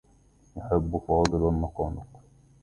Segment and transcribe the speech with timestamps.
[0.57, 2.07] يحبّ فاضل النقانق.